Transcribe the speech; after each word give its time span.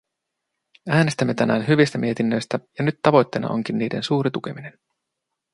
Äänestämme 0.89 1.33
tänään 1.33 1.67
hyvistä 1.67 1.97
mietinnöistä, 1.97 2.59
ja 2.79 2.85
nyt 2.85 2.99
tavoitteena 3.03 3.49
onkin 3.49 3.77
niiden 3.77 4.03
suuri 4.03 4.31
tukeminen. 4.31 4.79